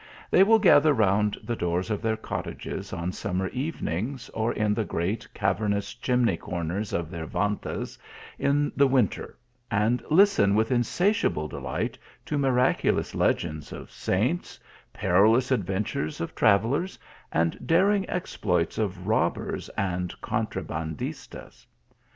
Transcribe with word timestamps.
They 0.31 0.41
will 0.41 0.57
gather 0.57 0.93
round 0.93 1.37
the 1.43 1.55
doors 1.55 1.91
of 1.91 2.01
their 2.01 2.17
cottages 2.17 2.89
21 2.89 3.11
summer 3.11 3.47
evenings, 3.49 4.29
or 4.29 4.51
in 4.51 4.73
the 4.73 4.83
great 4.83 5.31
cavernous 5.35 5.93
chimney 5.93 6.37
corners 6.37 6.91
of 6.91 7.11
their 7.11 7.27
ventas 7.27 7.99
in 8.39 8.71
the 8.75 8.87
winter, 8.87 9.37
and 9.69 10.01
listen 10.09 10.55
with 10.55 10.71
insatiable 10.71 11.47
delight 11.47 11.99
to 12.25 12.39
miraculous 12.39 13.13
legends 13.13 13.71
of 13.71 13.91
saints, 13.91 14.59
per 14.91 15.13
ilous 15.21 15.51
adventures 15.51 16.19
of 16.19 16.33
travellers, 16.33 16.97
and 17.31 17.67
daring 17.67 18.09
exploits 18.09 18.79
of 18.79 19.05
robbers 19.05 19.69
and 19.77 20.19
contrabandistas. 20.19 21.67